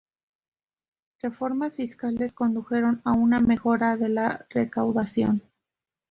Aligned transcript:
Reformas 1.21 1.75
fiscales 1.75 2.33
condujeron 2.33 3.03
a 3.05 3.11
una 3.11 3.37
mejora 3.39 3.97
de 3.97 4.09
la 4.09 4.47
recaudación. 4.49 5.43